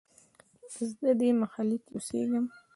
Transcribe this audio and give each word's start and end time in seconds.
زه 1.01 1.11
دې 1.19 1.29
محلې 1.41 1.77
کې 1.83 1.91
اوسیږم 1.93 2.45